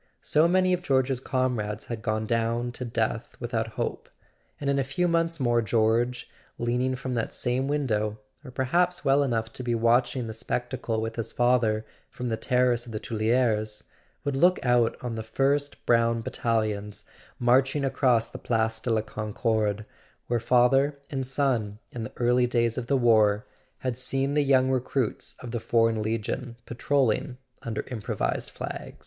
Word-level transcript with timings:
So 0.23 0.47
many 0.47 0.73
of 0.73 0.81
George's 0.81 1.19
comrades 1.19 1.83
had 1.85 2.01
gone 2.01 2.25
down 2.25 2.71
to 2.71 2.83
death 2.83 3.35
without 3.39 3.73
hope; 3.77 4.09
and 4.59 4.67
in 4.67 4.79
a 4.79 4.83
few 4.83 5.07
months 5.07 5.39
more 5.39 5.61
George, 5.61 6.27
leaning 6.57 6.95
from 6.95 7.13
that 7.13 7.35
same 7.35 7.67
window—or 7.67 8.49
perhaps 8.49 9.05
well 9.05 9.21
enough 9.21 9.53
to 9.53 9.61
be 9.61 9.75
watching 9.75 10.25
the 10.25 10.33
spectacle 10.33 10.99
with 10.99 11.17
his 11.17 11.31
father 11.31 11.85
from 12.09 12.29
the 12.29 12.35
terrace 12.35 12.87
of 12.87 12.91
the 12.93 12.99
Tuileries—would 12.99 14.35
look 14.35 14.57
out 14.65 14.97
on 15.03 15.13
the 15.13 15.21
first 15.21 15.85
brown 15.85 16.21
battalions 16.21 17.05
marching 17.37 17.85
across 17.85 18.27
the 18.27 18.39
Place 18.39 18.79
de 18.79 18.89
la 18.89 19.01
Concorde, 19.01 19.85
where 20.25 20.39
father 20.39 20.97
and 21.11 21.27
son, 21.27 21.77
in 21.91 22.05
the 22.05 22.13
early 22.17 22.47
days 22.47 22.75
of 22.75 22.87
the 22.87 22.97
war, 22.97 23.45
had 23.77 23.95
seen 23.95 24.33
the 24.33 24.41
young 24.43 24.71
recruits 24.71 25.35
of 25.41 25.51
the 25.51 25.59
Foreign 25.59 26.01
Legion 26.01 26.55
patrolling 26.65 27.37
under 27.61 27.83
improvised 27.91 28.49
flags. 28.49 28.97